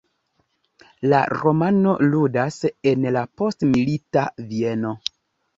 [1.13, 2.57] La romano ludas
[2.93, 4.97] en la postmilita Vieno.